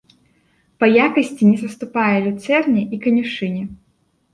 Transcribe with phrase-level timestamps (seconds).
[0.83, 3.63] Па якасці не саступае люцэрне і канюшыне.